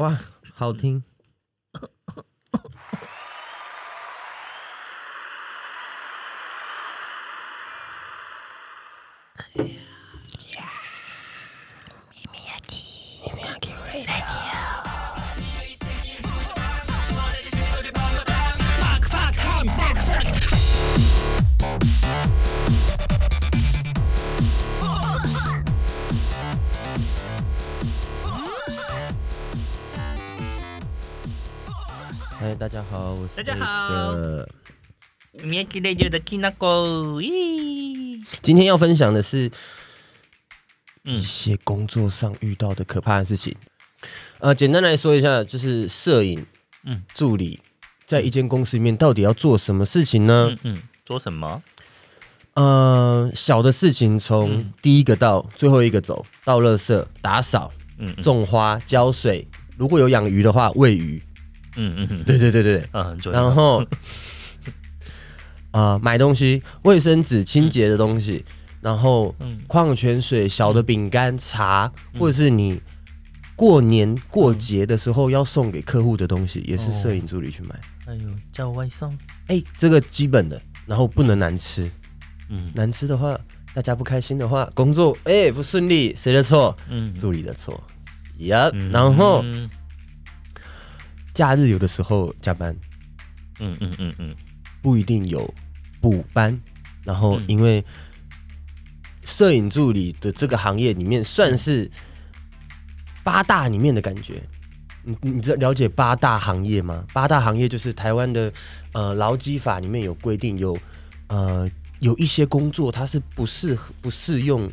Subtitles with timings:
[0.00, 0.18] 哇，
[0.54, 1.02] 好听。
[33.40, 34.12] 大家好。
[38.42, 39.50] 今天要分享的是
[41.06, 41.14] 嗯。
[41.14, 43.56] 一些工作上遇到的可怕的事情。
[44.40, 46.44] 呃，简单来说一下，就是摄影
[46.84, 47.02] 嗯。
[47.14, 47.58] 助理
[48.04, 50.50] 在一间公司里面到底要做什么事情呢？
[50.62, 51.62] 嗯嗯，做什么？
[52.52, 57.72] 呃，小的事情从第一个到最后一个走，倒垃圾、打扫、
[58.20, 59.48] 种花、浇水，
[59.78, 61.22] 如果有养鱼的话，喂鱼。
[61.76, 62.88] 嗯嗯嗯，对对对对对。
[62.92, 63.40] 嗯，很重要。
[63.42, 63.84] 然后，
[65.70, 68.44] 啊、 买东西，卫生纸、清洁的东西，
[68.80, 72.80] 然后嗯矿泉水、小的饼干、茶，或者是你
[73.56, 77.78] 过年过节的时候要送给客户的东西，也是摄影助理去买。
[78.06, 81.88] 哎呦叫外送，哎、这个基本的，然后不能难吃，
[82.48, 83.38] 嗯难吃的话，
[83.72, 86.76] 大家不开心的话，工作哎、不顺利，谁的错？
[86.88, 87.80] 嗯，助理的错。
[88.38, 89.68] 呀、嗯然后嗯
[91.32, 92.76] 假日有的时候加班，
[93.58, 94.34] 嗯嗯嗯嗯。
[94.82, 95.52] 不一定有
[96.00, 96.58] 补班，
[97.04, 97.44] 然后嗯。
[97.48, 97.84] 因为
[99.24, 101.90] 摄影助理的这个行业里面算是
[103.22, 104.42] 八大里面的感觉。
[105.02, 107.06] 你你了解八大行业吗？
[107.12, 108.52] 八大行业就是台湾的
[108.92, 110.76] 呃劳基法里面有规定有，
[111.28, 111.70] 呃
[112.00, 114.70] 有一些工作它是不适不适用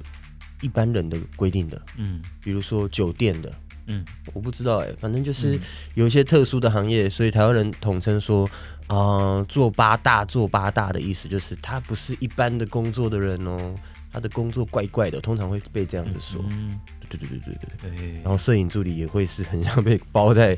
[0.62, 2.22] 一般人的规定的，嗯。
[2.42, 3.54] 比如说酒店的，
[3.88, 5.58] 嗯我不知道哎、反正就是
[5.96, 8.50] 有一些特殊的行业，所以台湾人统称说，
[8.88, 13.74] 呃，做八大做八大的意思就是他不是一般的工作的人哦，
[14.12, 16.44] 他的工作怪怪的，通常会被这样子说。
[16.50, 16.80] 嗯，
[17.10, 17.98] 对对对对对对。
[17.98, 20.58] 对然后摄影助理也会是很像被包在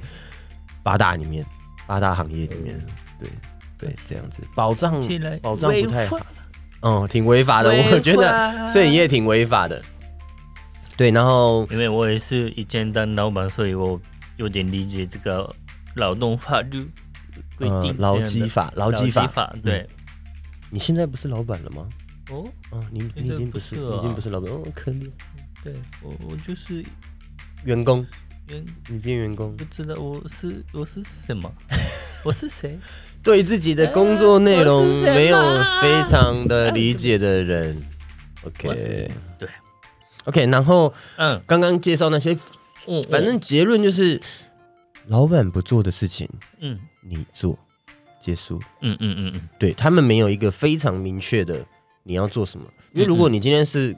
[0.81, 1.45] 八大里面，
[1.85, 2.83] 八大行业里面。
[3.19, 3.29] 对
[3.77, 4.99] 对，这样子保障
[5.41, 6.19] 保障不太好。
[6.81, 9.81] 嗯，挺违法的，我觉得摄影业挺违法的。
[10.99, 13.97] 对，然后因为我也是以前当老板，所以我
[14.35, 15.49] 有点理解这个
[15.95, 16.85] 劳动法律
[17.55, 19.49] 规定劳基法劳基法。
[19.53, 19.61] 嗯。
[19.61, 19.87] 对。
[20.69, 21.87] 你现在不是老板了吗？
[22.31, 23.91] 哦，哦，你你已经不是，不是啊。
[23.93, 25.09] 你已经不是老板哦，可怜。
[25.63, 25.73] 对
[26.03, 26.83] 我我就是
[27.63, 28.05] 员工，
[28.49, 29.55] 原你变员工。
[29.55, 31.49] 不，知道我是我是什么，
[32.25, 32.77] 我是谁？
[33.23, 35.37] 对自己的工作内容没有
[35.81, 37.81] 非常的理解的人。
[38.43, 39.47] OK 对，
[40.25, 42.37] OK，然后嗯，刚刚介绍那些，
[42.87, 44.19] 嗯反正结论就是，
[45.07, 46.79] 老板不做的事情嗯。
[47.01, 47.57] 你做，
[48.19, 48.59] 结束。
[48.81, 49.49] 嗯嗯嗯嗯。
[49.57, 51.65] 对他们没有一个非常明确的
[52.03, 53.95] 你要做什么，因为如果你今天是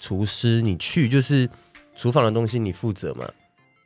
[0.00, 1.48] 厨师，你去就是
[1.94, 3.28] 厨房的东西你负责嘛，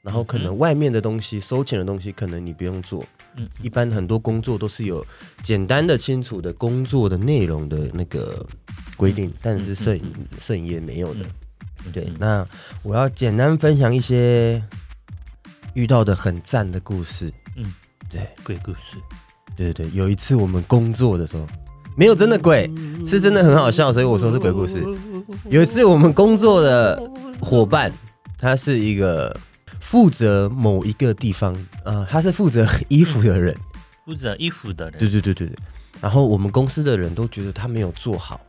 [0.02, 3.04] 然后可能外面的东西、收钱的东西可能你不用做。
[3.36, 3.48] 嗯。
[3.60, 5.04] 一般很多工作都是有
[5.42, 8.46] 简单的、清楚的工作的内容的那个
[9.02, 11.20] 规定，但是摄影摄影业没有的。
[11.84, 12.46] 嗯，对，那
[12.84, 14.62] 我要简单分享一些
[15.74, 17.28] 遇到的很赞的故事。
[17.56, 17.64] 嗯，
[18.08, 18.28] 对。
[18.44, 18.80] 鬼故事，
[19.56, 21.44] 对对对，有一次我们工作的时候，
[21.96, 22.70] 没有真的鬼，
[23.04, 24.86] 是真的很好笑，所以我说是鬼故事。
[25.50, 26.96] 有一次我们工作的
[27.40, 27.90] 伙伴，
[28.38, 29.36] 他是一个
[29.80, 31.52] 负责某一个地方，
[31.84, 33.52] 呃，他是负责衣服的人。
[34.04, 35.56] 负责衣服的人，对对对对对。
[36.00, 38.40] 然后我们公司的人都觉得他没有做好，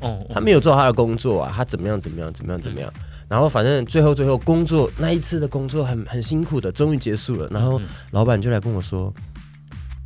[0.00, 2.92] 哦，他没有做好他的工作啊，他怎么样怎么样怎么样怎么样。
[3.28, 7.48] 然后反正最后最后工作那一次的工作很很辛苦的，终于结束了。
[7.50, 9.12] 然后嗯老板就来跟我说：“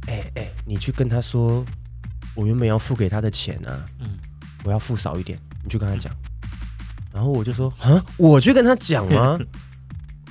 [0.08, 1.64] 哎、哎、你去跟他说，
[2.34, 4.10] 我原本要付给他的钱啊，嗯
[4.64, 6.12] 我要付少一点，你去跟他讲。”
[7.14, 9.38] 然后我就说：“啊，我去跟他讲吗？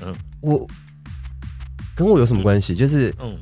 [0.02, 0.68] 嗯我
[1.96, 2.76] 跟我有什么关系？
[2.76, 3.38] 就是嗯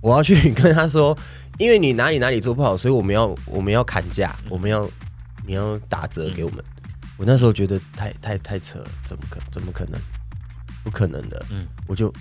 [0.00, 1.16] 我要去跟他说，
[1.58, 4.88] 因为你哪里哪里做不好，所以我们要我们要砍价，我们要
[5.46, 6.64] 你要打折给我们。
[7.18, 10.00] 我那时候觉得太太太扯了，怎么可怎么可能？
[10.82, 11.44] 不可能的。
[11.50, 12.12] 嗯我就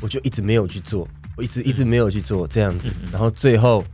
[0.00, 3.84] 我就一直没有去做，我一直一直没有去做这样子然后最后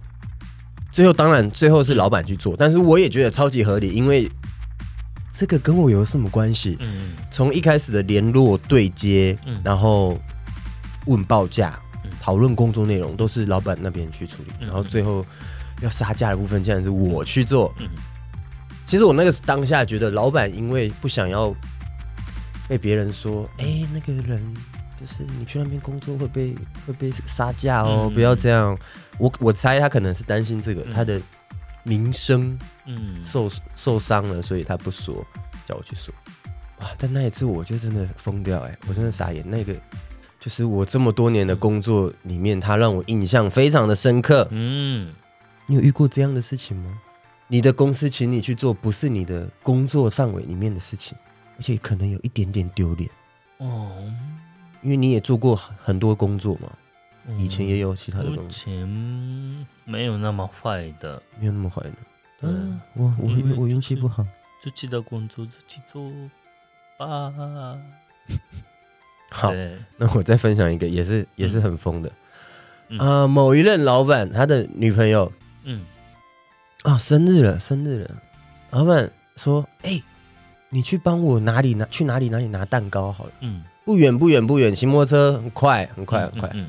[0.93, 4.29] 最后当然最后是老板去做，但是我也觉得超级合理，因为
[5.33, 6.77] 这个跟我有什么关系？
[6.81, 10.19] 嗯从一开始的联络对接，嗯然后
[11.07, 15.25] 问报价嗯，讨论工作内容，都是老板那边去处理，嗯然后最后
[15.81, 17.75] 要杀价的部分，竟然是我去做。
[18.87, 21.53] 嗯其实我那个当下觉得，老板因为不想要
[22.69, 24.55] 被别人说，哎、那个人
[25.01, 26.55] 就是你去那边工作会被
[26.87, 28.79] 会被杀价哦，嗯、不要这样。
[29.19, 31.21] 我我猜他可能是担心这个、嗯、他的
[31.83, 32.57] 名声
[32.87, 35.15] 嗯受受伤了，所以他不说，
[35.67, 36.15] 叫我去说。
[36.79, 36.89] 哇！
[36.97, 39.43] 但那一次我就真的疯掉哎、欸，我真的傻眼。
[39.51, 39.75] 那个
[40.39, 44.47] 就是我这么多年的工作里面，他让我印象非常的深刻。
[44.51, 45.13] 嗯，
[45.67, 47.01] 你有遇过这样的事情吗？
[47.49, 51.17] 你的公司请你去做不是你的工作范围里面的事情，
[51.59, 53.09] 而且可能有一点点丢脸。
[53.59, 53.91] 哦。
[54.83, 56.71] 因为你也做过很多工作嘛，
[57.39, 58.45] 以前也有其他的工作。
[58.45, 61.93] 以前没有那么坏的，没有那么坏的。
[62.43, 64.25] 嗯，我我我运气不好，
[64.63, 66.11] 自己的工作自己做。
[66.99, 67.31] 吧，
[69.31, 69.53] 好，
[69.99, 72.11] 那我再分享一个，也是也是很疯的，
[72.99, 75.31] 啊，某一任老板他的女朋友，
[75.65, 75.85] 嗯，
[76.87, 78.11] 啊，生日了，生日了，
[78.71, 80.01] 老板说，哎，
[80.69, 86.69] 你去帮我哪里拿，去哪里哪里拿蛋糕好了，嗯，不远不远不远，骑摩托车很快很快很快，嗯，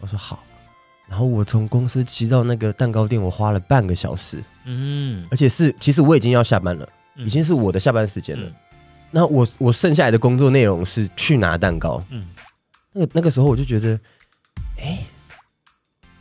[0.00, 0.42] 我说好，
[1.06, 8.50] 然后我从公司骑到那个蛋糕店，我花了半个小时，嗯，而且是其实我已经要下班了，已经是我的下班时间了。
[9.10, 12.26] 那我我剩下来的工作内容是去拿蛋糕，嗯，
[12.94, 14.00] 那个那个时候我就觉得，
[14.78, 15.06] 哎、欸，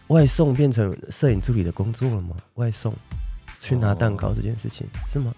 [0.08, 2.36] 外送变成摄影助理的工作了吗？
[2.56, 2.94] 外送
[3.68, 5.30] 去拿蛋糕这件事情、哦、是吗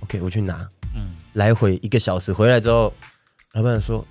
[0.00, 1.02] ？OK，我去拿，嗯，
[1.34, 2.90] 来回一个小时，回来之后，
[3.52, 4.02] 老板说，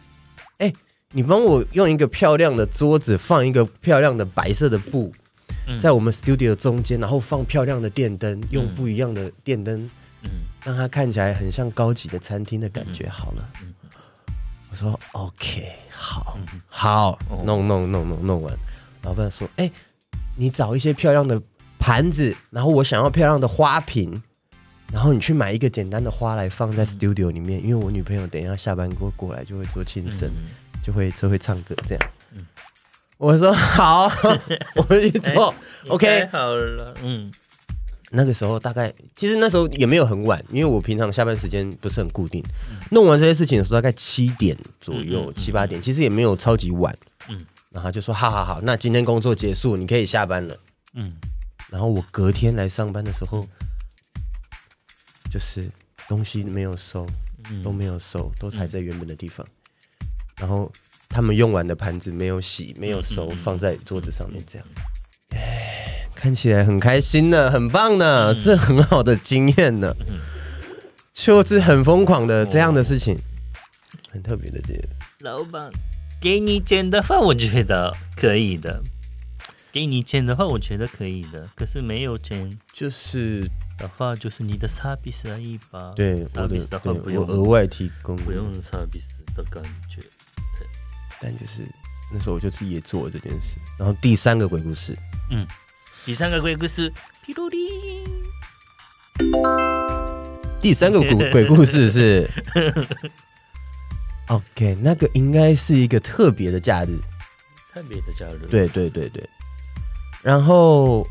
[0.59, 0.73] 哎、欸，
[1.09, 5.11] 你帮我用一个漂亮的桌子，放一个漂亮的白色的布，
[5.81, 9.89] 在我们 studio 中间，然后放漂亮的电灯，用不一样的电灯。
[10.21, 10.29] 嗯。
[10.63, 13.09] 让它看起来很像高级的餐厅的感觉。
[13.09, 13.49] 好了。
[14.69, 16.37] 我说 OK，好，
[16.67, 18.53] 好，弄弄弄弄弄完。
[19.01, 19.71] 老板说：“哎，
[20.35, 21.41] 你找一些漂亮的
[21.79, 24.13] 盘子，然后我想要漂亮的花瓶，
[24.91, 30.31] 然后你去买一个简单的花来放在 studio 里面，因为我女朋友等一下下班过过来就会做庆生，
[30.83, 32.09] 就会就会唱歌这样。”
[33.17, 34.11] 我说：“好，
[34.75, 35.53] 我去做。
[35.87, 37.31] ”OK，好了，嗯。
[38.11, 42.41] 那个时候大概其实那时候也没有很晚，因为我平常下班时间不是很固定。
[42.91, 46.95] 弄完这些事情的时候大概七点左右，七八点，其实也没有超级晚。
[47.29, 50.55] 嗯，然后就说：“好好好，那今天工作结束，你可以下班了。”
[50.93, 51.11] 嗯，
[51.75, 53.45] 然后我隔天来上班的时候，
[55.29, 55.69] 就是
[56.07, 57.05] 东西没有收，
[57.61, 59.45] 都没有收，都还在原本的地方。
[60.37, 60.71] 然后
[61.09, 64.65] 他们用完的盘子没有洗，没有收，放在桌子上面这样。
[66.15, 70.21] 看起来很开心呢，很棒呢，嗯、是很好的经验呢，嗯、
[71.13, 73.19] 就是很疯狂的这样的事情，哦、
[74.13, 74.89] 很特别的经验。
[75.19, 75.69] 老板
[76.21, 78.81] 给你剪的话，我觉得可以的；
[79.75, 81.45] 给你钱的话，我觉得可以的。
[81.53, 83.41] 可是没有钱，就是
[83.77, 85.91] 的话，就是你的 service 而已吧。
[85.97, 89.99] 对，service 的话不用额外提供，不用 service 的感觉。
[89.99, 90.65] 对，
[91.21, 91.61] 但就是
[92.13, 93.57] 那时候我就自己也做了这件事。
[93.77, 94.97] 然后第三个鬼故事，
[95.29, 95.45] 嗯。
[96.05, 96.89] 第三个鬼故事，
[97.25, 97.57] 皮鲁里。
[100.61, 102.29] 第三个鬼鬼故事是，
[104.31, 106.97] OK，那个应该是一个特别的假日，
[107.73, 108.47] 特别的假日。
[108.49, 109.29] 对对对对。
[110.25, 111.01] 然后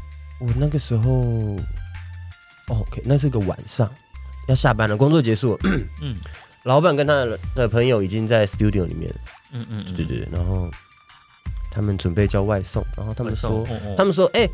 [0.40, 1.22] 我那个时候
[2.66, 3.88] ，OK，那是个晚上，
[4.48, 5.58] 要下班了，工作结束了。
[6.02, 6.16] 嗯。
[6.64, 7.24] 老板跟他
[7.54, 9.14] 的朋友已经在 studio 里面。
[9.52, 9.84] 嗯嗯。
[9.94, 10.28] 对对对。
[10.32, 10.68] 然后
[11.70, 13.64] 他们准备叫外送，然后他们说，
[13.96, 14.48] 他们说，哎。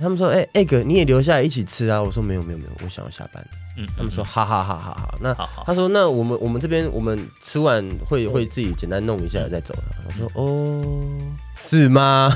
[0.00, 3.44] 他们说：“哎、欸，艾哥，你也留下来一起吃啊？”我说：“没有，没有，没有，我想要下班。”
[3.76, 9.74] 嗯，他们说：“哈哈哈哈哈。”那好好他说：“那我们我们这边我们吃完会会自己简单弄一下再走。”
[10.06, 11.18] 我说：“哦，
[11.58, 12.32] 是吗？”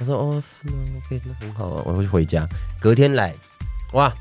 [0.00, 2.46] 我说：“哦，是吗？OK，那很好啊，我会回家。
[2.78, 3.34] 隔天来，
[3.92, 4.12] 哇，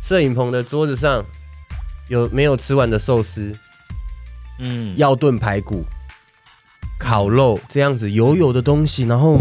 [0.00, 1.24] 摄影棚的桌子上
[2.08, 3.52] 有没有吃完的寿司？
[4.60, 5.84] 嗯，要炖排骨、
[6.98, 9.38] 烤肉这样子油油的东西，然后。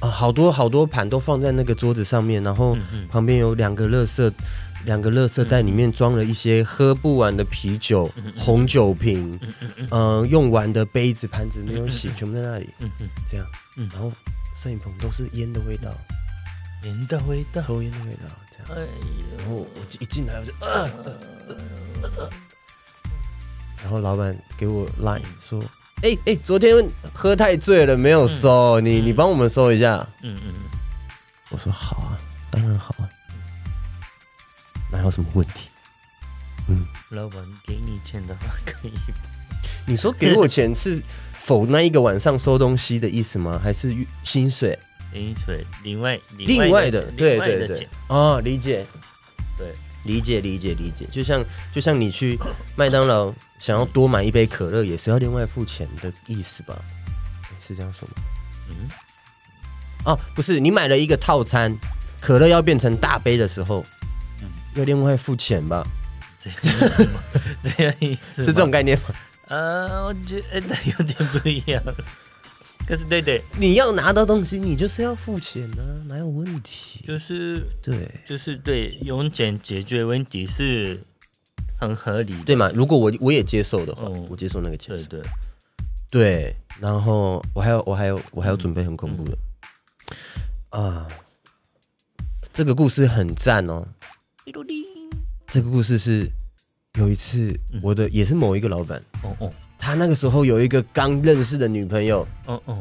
[0.00, 2.76] 啊，好多好多盘都放在那个桌子上面，然后
[3.08, 4.32] 旁边有两个垃圾，
[4.84, 9.38] 两个垃圾袋里面装了一些喝不完的啤酒、红酒瓶，
[9.90, 12.68] 嗯，用完的杯子、盘子没有洗，全部在那里，
[13.28, 13.46] 这样，
[13.92, 14.10] 然后
[14.56, 15.94] 摄影棚都是烟的味道，
[16.84, 18.20] 烟的味道，抽烟的味道，
[18.50, 18.88] 这样，
[19.38, 19.66] 然后我
[20.00, 21.12] 一进来我就，呃呃
[21.48, 22.30] 呃呃，
[23.82, 25.62] 然后老板给我 line 说。
[26.02, 30.04] 哎哎、欸欸，昨天喝太醉了，没有收，嗯、你你帮我们收一下。
[30.22, 30.52] 嗯嗯，
[31.50, 32.18] 我说好啊，
[32.50, 33.08] 当然好啊，
[34.92, 35.68] 哪有什么问题？
[36.68, 38.92] 嗯，老板给你钱的话可以。
[39.86, 43.60] 你说给我钱是否那一个晚上收东西的意思吗？
[43.60, 44.78] 还是薪水？
[45.12, 48.86] 薪水，另外另外的，对对对，哦，理解。
[49.58, 49.72] 对，
[50.04, 52.38] 理解理解理解，就像就像你去
[52.76, 56.78] 麦当劳想要多买一杯可乐，也是要另外付钱的意思吧？
[57.60, 58.14] 是这样说吗？
[58.70, 58.88] 嗯，
[60.06, 61.76] 哦，不是，你买了一个套餐，
[62.20, 63.84] 可乐要变成大杯的时候，
[64.74, 65.82] 嗯，要另外付钱吧？
[66.40, 66.58] 这样
[67.62, 69.04] 这样意思是这种概念吗？
[69.48, 71.82] 呃，我觉得有点不一样。
[72.84, 77.04] 可是对对，你要拿到东西，你就是要付钱呢、啊，哪有问题？
[77.06, 81.00] 就是对，就是对，用钱解决问题是
[81.78, 82.68] 很合理的，对吗？
[82.74, 85.22] 如果我我也接受的话，嗯、我接受那个钱，对对
[86.10, 86.56] 对。
[86.80, 89.38] 然后我还有我还有我还要准备很恐怖的、
[90.70, 91.06] 啊，
[92.52, 93.86] 这个故事很赞哦。
[95.46, 96.28] 这个故事是
[96.98, 99.52] 有一次我的、嗯、也是某一个老板哦哦。
[99.78, 102.78] 他那个时候有一个刚认识的女朋友，哦哦，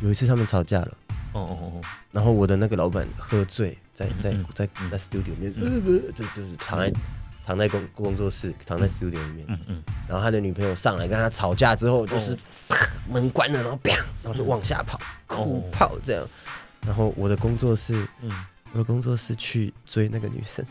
[0.00, 0.96] 有一次他们吵架了，
[1.32, 1.80] 哦哦哦，
[2.10, 6.92] 然后我的那个老板喝醉，在在在在 studio 里面，呃不，就就是躺在
[7.44, 12.34] 躺在工工作室，躺在 studio 里面，嗯嗯，然后他的女朋友上来跟他吵架之后，就是
[12.68, 16.26] 啪门关了，然后啪，然后就往下跑，哭跑这样，
[16.86, 18.30] 然后我的工作室，嗯，
[18.72, 20.64] 我的工作是去追那个女生，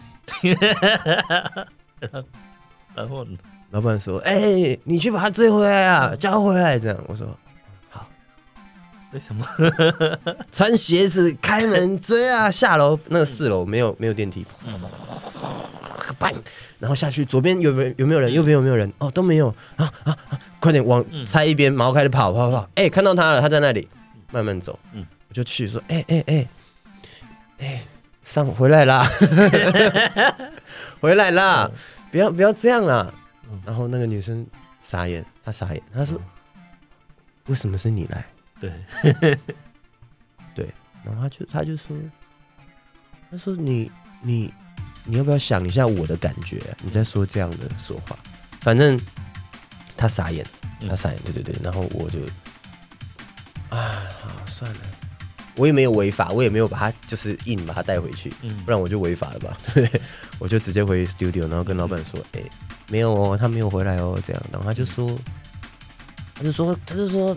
[2.95, 3.37] 然后呢？
[3.71, 7.25] 老板说：“哎、欸，你去把她追回来啊，叫回来。”这样我说
[7.89, 8.05] ：“好。”
[9.13, 9.47] 为什么？
[10.51, 14.77] 穿鞋子开门追啊，下楼那个四楼没有没有电梯，嗯，
[16.79, 18.33] 然后下去左边有没有有没有人？
[18.33, 18.91] 右边有没有人？
[18.97, 20.39] 哦，都没有啊啊啊！
[20.59, 22.57] 快点往拆一边，然后开始跑跑跑。
[22.75, 23.87] 哎、欸，看到他了，他在那里，
[24.33, 24.77] 慢慢走。
[24.91, 26.47] 嗯，我就去说：“哎哎哎
[27.61, 27.81] 哎，
[28.23, 29.07] 上回来啦，
[30.99, 31.69] 回来啦，
[32.11, 33.13] 不要不要这样啦。”
[33.63, 34.45] 然后那个女生
[34.81, 36.19] 傻眼，她傻眼，她说
[37.45, 38.25] ：“为什么是你来？”
[38.59, 38.73] 对，
[40.55, 41.95] 对，然后她就她就说
[43.29, 43.91] ：“她说你
[44.21, 44.51] 你
[45.05, 46.59] 你要不要想一下我的感觉？
[46.81, 48.17] 你在说这样的说话，
[48.61, 48.99] 反正
[49.95, 50.43] 她傻眼，
[50.89, 51.55] 她傻眼，对对对。
[51.63, 52.19] 然后我就
[53.69, 54.79] 啊，好算了，
[55.55, 58.31] 我也没有违法，我也没有把它就是硬把它带回去，
[58.65, 59.57] 不然我就违法了吧？
[59.73, 59.89] 对，
[60.39, 62.41] 我就直接回 studio，然后跟老板说：“哎。”
[62.91, 65.17] 没有哦，他没有回来哦，这样，然后他就说，
[66.35, 67.33] 他就说，他就说，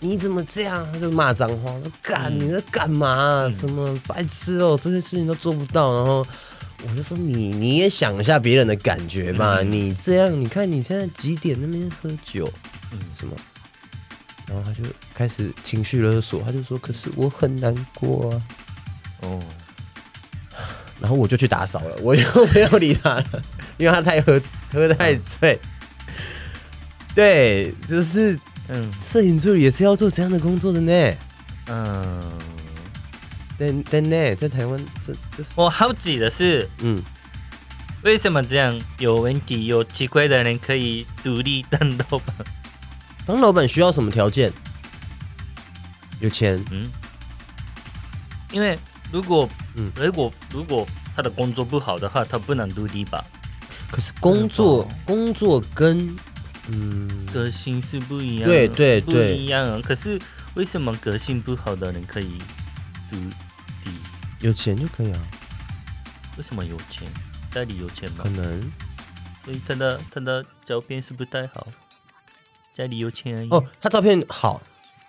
[0.00, 0.88] 你怎么这样？
[0.90, 3.42] 他就骂脏话，说干你在干嘛？
[3.44, 5.94] 嗯、什么白痴哦，这些事情都做不到。
[5.94, 6.26] 然后
[6.88, 12.50] 我就说，你你也想一下别人的感觉吧，嗯、你这样，你看你现在几点那边喝酒，
[12.92, 13.36] 嗯，什么？
[14.46, 18.42] 然后他就开始情绪勒索，他就说，可是我很难过啊，
[19.22, 19.42] 哦。
[20.98, 22.22] 然后我就去打扫了，我就
[22.54, 23.42] 没有理他了，
[23.76, 24.40] 因为他太喝
[24.72, 25.52] 喝太醉。
[25.52, 26.14] 嗯、
[27.14, 28.38] 对，就是
[28.68, 31.14] 嗯，摄影助理也是要做这样的工作的呢。
[31.66, 32.32] 嗯，
[33.58, 37.02] 但但呢，在台湾这这是我好奇的是，嗯，
[38.02, 42.34] 为什么这样有问题、有奇怪的人可以独立当老板？
[43.26, 44.52] 当老板需要什么条件？
[46.20, 46.64] 有钱。
[46.70, 46.88] 嗯，
[48.52, 48.78] 因为。
[49.12, 53.24] 如果嗯，如果如果他的工作不好的话，他不能独立吧？
[53.88, 56.14] 可是工作工作跟
[56.68, 59.80] 嗯个性是不一样，对对对，不一样啊。
[59.82, 60.20] 可是
[60.54, 62.36] 为什么个性不好的人可以
[63.08, 63.16] 独
[63.84, 63.92] 立？
[64.40, 65.22] 有钱就可以啊？
[66.36, 67.08] 为什么有钱？
[67.52, 68.24] 家里有钱吗？
[68.24, 68.60] 可能，
[69.44, 71.68] 所以他的他的照片是不太好。
[72.76, 73.48] 家里有钱而已。
[73.48, 74.60] 哦，他照片好，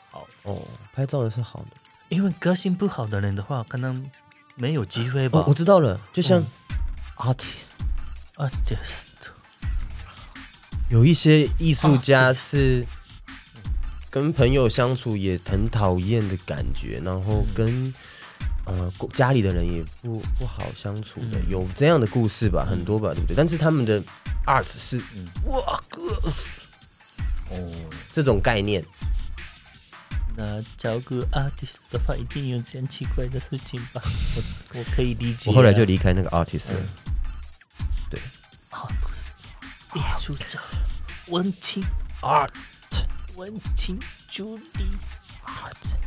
[0.10, 0.26] 好。
[0.44, 0.62] 哦，
[0.94, 1.68] 拍照的是好的。
[2.08, 4.10] 因为个性不好的人的话，可能
[4.56, 5.40] 没有机会吧。
[5.40, 6.42] 哦，我知道了，就像
[7.18, 8.78] artist，artist，、
[9.20, 12.86] 嗯、有一些艺术家是
[14.10, 17.94] 跟朋友相处也很讨厌的感觉，然后跟、
[18.68, 23.36] 嗯、呃家里的人也不不好相处的，嗯、有这样的故事吧，很多吧，对不对？
[23.36, 24.02] 但是他们的
[24.46, 26.02] art 是、嗯、哇哥，
[27.50, 27.74] 哦，
[28.13, 28.84] 这种概念。
[30.39, 34.00] 那找个 artist 的话，一定有这样奇怪的事情吧？
[34.38, 35.50] 我我可以理解。
[35.50, 36.80] 我后来就离开那个 artist 了。
[36.80, 36.88] 嗯、
[38.12, 38.20] 对，
[39.96, 40.62] 艺术家，
[41.30, 41.84] 文青
[42.22, 42.50] art，
[43.36, 43.98] 文青
[44.30, 44.86] 助理
[45.44, 45.98] art。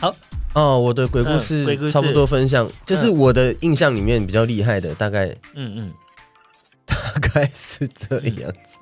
[0.00, 0.16] 好
[0.54, 5.94] 哦，我的鬼故事差不多分享，嗯、就是我的印象里面比较厉害的，大概嗯嗯，
[6.86, 8.78] 大概是这样子。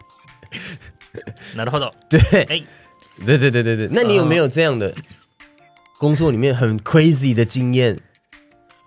[1.55, 1.91] なるほど。
[2.09, 2.19] 对。
[2.45, 2.63] 欸
[3.25, 4.93] 对对对对对，那你有没有这样的
[5.97, 7.97] 工作里面很 crazy 的经验？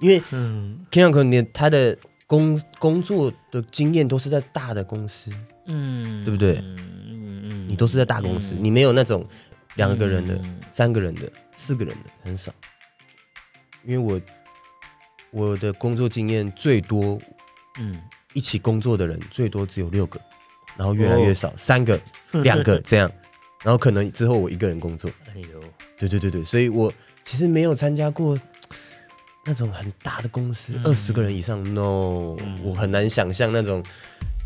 [0.00, 1.96] 因为嗯，Kinako 你他的
[2.26, 5.30] 工工作的经验都是在大的公司，
[5.66, 6.58] 嗯，对不对？
[6.58, 9.26] 嗯嗯，你都是在大公司，你没有那种
[9.76, 10.38] 两个人的、
[10.70, 11.22] 三个人的、
[11.56, 12.52] 四个人的，很少。
[13.86, 14.20] 因为我
[15.30, 17.18] 我的工作经验最多，
[17.78, 17.98] 嗯，
[18.34, 20.20] 一起工作的人最多只有六个，
[20.77, 21.99] 然后越来越少，哦、三个、
[22.43, 23.11] 两个这样，
[23.63, 25.09] 然后可能之后我一个人工作。
[25.27, 25.59] 哎呦，
[25.97, 26.91] 对对对对，所以我
[27.23, 28.39] 其实没有参加过
[29.45, 33.83] 那种很大的公司，二十、嗯、个人以上，no，、嗯、我很难想象那种，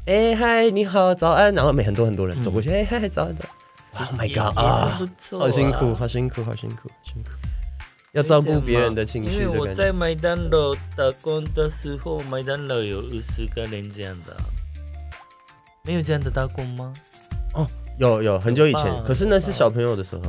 [0.06, 3.36] 哎嗨，你好，早安，然后每很多很多人走过去，哎嗨、嗯，早安。
[3.36, 3.46] 的
[3.94, 7.30] ，Oh my god 啊，啊好辛苦，好辛苦，好辛苦，辛苦。
[8.14, 9.44] 要照顾别人的情绪。
[9.44, 14.36] 因为我在麦当劳打工的时候，麦当劳有五十个人这样的，
[15.88, 16.94] 没有这样的打工吗？
[17.56, 17.66] 哦，
[17.98, 20.22] 有有，很久以前，可是那是小朋友的时候。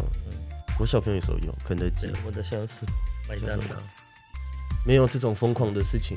[0.80, 2.08] 我小朋友的时候有肯德基。
[2.24, 2.86] 我的小时候
[3.28, 3.74] 麦当劳
[4.86, 6.16] 没有这种疯狂的事情。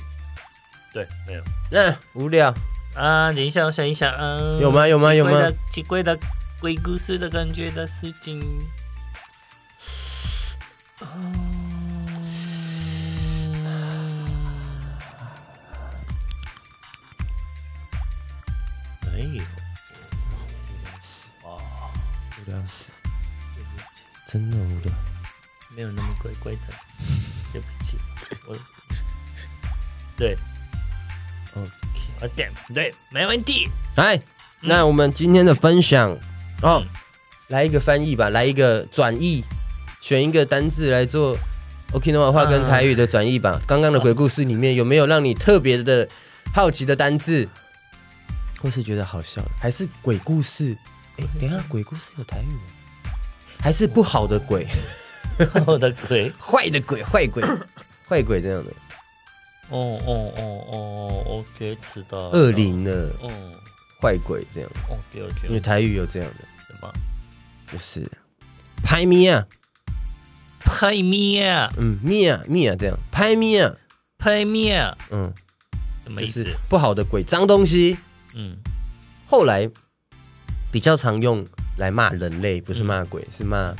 [0.93, 1.41] 对，没有。
[1.71, 2.53] 那无聊
[2.95, 3.33] 啊！
[3.33, 4.88] 等一下，我想一想，啊，有吗？
[4.88, 5.12] 有吗？
[5.12, 5.51] 有吗？
[5.71, 6.15] 奇怪的
[6.60, 8.39] 鬼故事的感觉的事情。
[24.32, 24.94] 真的无聊，
[25.75, 26.60] 没有那么乖乖的，
[27.51, 27.98] 对不起，
[28.48, 28.56] 我，
[30.16, 30.38] 对
[31.54, 33.68] ，OK，对，对，没问题。
[33.96, 34.18] 来，
[34.62, 36.18] 那我们今天的分享，
[36.62, 36.82] 哦，
[37.50, 39.44] 来一个翻译吧，来一个转译，
[40.00, 41.38] 选一个单字来做
[41.92, 43.60] Okinawa 话跟台语的转译吧。
[43.68, 46.08] 刚刚的鬼故事里面有没有让你特别的
[46.54, 47.50] 好奇的单字，
[48.62, 50.77] 或是觉得好笑，还是鬼故事？
[51.18, 52.62] 哎，等一下，鬼故事有台语吗？
[53.60, 54.68] 还是不好的鬼，
[55.65, 57.44] 好的鬼， 坏的鬼，坏鬼，
[58.08, 58.72] 坏鬼这样的。
[59.70, 62.18] 哦哦哦哦，OK，知道。
[62.30, 63.30] 恶灵的，哦，
[64.01, 64.70] 坏鬼这样。
[64.89, 65.48] 哦，对对。
[65.50, 66.91] 因为台语有这样的什么？
[67.72, 68.06] 就是
[68.84, 69.46] 拍咪啊，
[70.60, 73.74] 拍咪啊，嗯，咪啊咪啊这样，拍咪啊，
[74.18, 75.32] 拍咪啊，嗯，
[76.06, 76.46] 什么意思？
[76.68, 77.98] 不好的鬼，脏东西。
[78.35, 78.53] 嗯，
[79.27, 79.69] 后来
[80.71, 81.45] 比较常用。
[81.77, 83.73] 来骂人类，不是骂鬼，嗯、是骂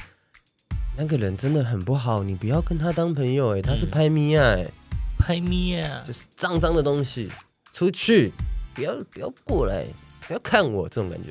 [0.98, 4.72] 那个人真的很不好，你不要跟他当朋友哎，他是拍咪啊哎，
[5.20, 7.30] 拍咪啊，就是脏脏的东西，
[7.74, 8.32] 出去，
[8.74, 9.86] 不要不要过来，
[10.26, 11.30] 不要看我这种感觉，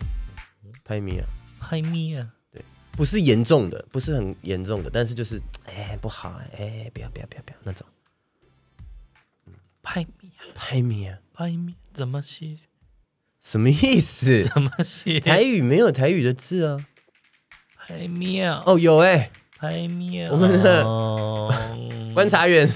[0.84, 1.26] 拍咪啊，
[1.58, 7.84] 拍咪啊，对，不是严重的，不是很严重的，但是就是哎不好哎，不要不要不要不要那种，
[9.82, 12.58] 拍咪啊，拍咪啊，拍咪怎么写？
[13.42, 14.44] 什么意思？
[14.44, 15.18] 怎么写？
[15.18, 16.76] 台语没有台语的字啊。
[17.86, 20.30] 拍喵哦，有哎、欸，拍喵。
[20.30, 20.84] 我们的
[22.14, 22.68] 观察员，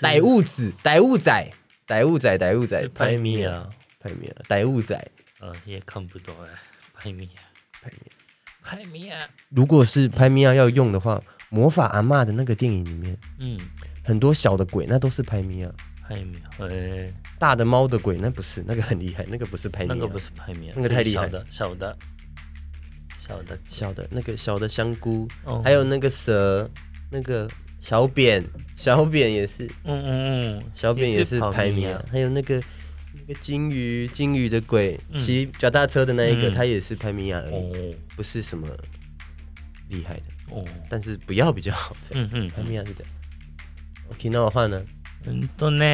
[0.00, 1.50] 逮物子，歹物仔，
[1.86, 5.10] 逮物仔，逮物仔，拍喵，拍喵，逮物仔。
[5.40, 6.48] 呃，也看不懂哎，
[6.94, 7.26] 拍喵，
[7.82, 8.12] 拍喵，
[8.62, 9.16] 拍喵。
[9.48, 13.58] 如果是拍喵要用的话，魔法阿嬷的那个电影里面，嗯，
[14.04, 15.68] 很多小的鬼，那都是拍喵。
[16.06, 17.12] 拍喵，哎。
[17.38, 21.24] 大的猫的鬼那不是，那个很厉害， 那个不是拍咪，那个不是拍咪，那个太厉害。
[21.24, 21.98] 小的小的
[23.18, 25.26] 小的小的那个小的香菇，
[25.64, 26.68] 还有那个蛇，
[27.10, 27.48] 那个
[27.80, 28.44] 小扁
[28.76, 32.04] 小扁也是，嗯嗯嗯，小扁也是拍咪啊。
[32.10, 32.62] 还有那个
[33.14, 38.68] 那个金鱼金鱼的鬼骑脚踏车的那一个，他也是拍咪啊而已，不是什么
[39.88, 40.64] 厉害的哦。
[40.88, 43.12] 但是不要比较好，嗯嗯，拍咪啊是这样。
[44.10, 44.80] OK，那我换呢？
[45.24, 45.84] 嗯，多呢。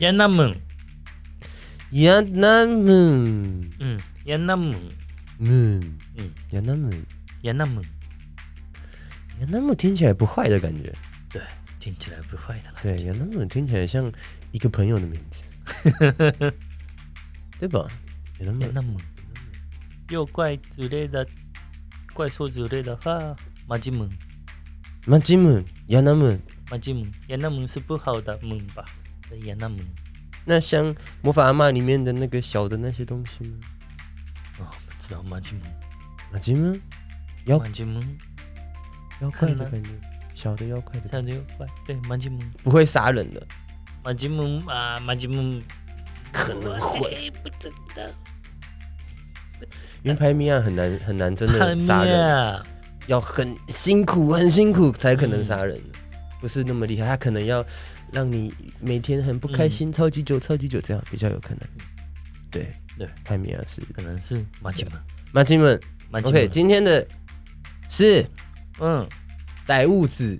[0.00, 0.52] 亚纳门，
[1.92, 4.74] 亚纳门，嗯，亚纳门，
[5.38, 7.06] 嗯，嗯，亚纳门，
[7.42, 7.84] 亚纳门，
[9.40, 10.92] 亚纳门听起来不坏的感觉，
[11.30, 11.40] 对，
[11.78, 14.12] 听起来不坏的感觉，对，亚纳门听起来像
[14.50, 15.44] 一个朋友的名字，
[17.60, 17.86] 对吧？
[18.40, 18.96] 亚纳门，
[20.10, 21.24] 妖怪之类的，
[22.12, 23.36] 怪兽之类的话，
[23.68, 24.10] 马吉门，
[25.06, 28.84] 马吉门，亚纳门，马吉门，亚纳门是不好的门吧？
[29.42, 29.78] 演那么，
[30.44, 33.58] 那像魔法阿嬷里面的那个小的那些东西吗？
[34.60, 35.60] 哦，不知道马吉姆，
[36.32, 36.78] 马吉姆，
[37.46, 38.00] 妖马吉姆，
[39.20, 39.90] 妖怪的感觉，
[40.34, 42.40] 小的妖怪的，小的妖怪，对，马吉姆。
[42.62, 43.46] 不会杀人的，
[44.02, 45.60] 马吉姆啊，马吉姆。
[46.32, 48.02] 可能会，不知道，
[50.02, 52.62] 因为拍咪啊很难很难真的杀人，
[53.06, 55.80] 要很辛苦很辛苦才可能杀人，
[56.44, 57.64] 不是那么厉害，他可能要。
[58.12, 61.60] 让你每天很不开心，超级久，超级久，这样比较有可能。
[62.48, 63.80] 对对，拍咪啊是。
[63.92, 64.92] 可能是马吉们，
[65.32, 65.80] 马吉们
[66.12, 67.04] ，OK，今天的
[67.88, 68.24] 是
[68.78, 69.04] 嗯，
[69.66, 70.38] 逮物子，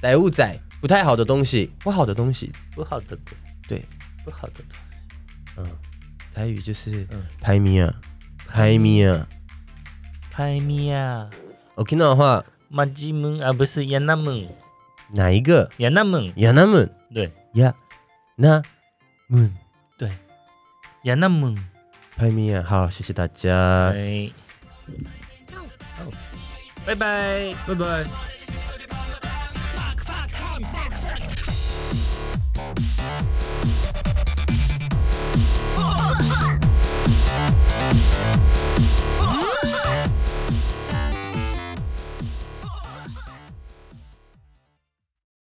[0.00, 3.18] 逮物仔，不太好的东西，不好的东西，不好的
[3.66, 3.84] 对，
[4.24, 5.66] 不好的东西，嗯，
[6.32, 7.04] 台语就是
[7.40, 7.92] 拍米啊，
[8.46, 9.26] 拍米啊，
[10.30, 11.28] 拍米啊，
[11.74, 14.46] 我听到的话，马吉们啊不是亚纳门。
[15.10, 15.68] 哪一个？
[15.78, 17.74] 亚纳门，亚纳门，对，亚
[18.36, 18.62] 纳
[19.28, 19.54] 门，
[19.96, 20.10] 对，
[21.04, 21.56] 亚纳门，
[22.16, 22.62] 拍咪啊！
[22.66, 23.92] 好，谢谢大家，
[26.86, 28.37] 拜拜，拜拜。